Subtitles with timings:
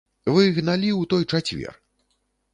[0.35, 1.73] Вы гналі ў той чацвер.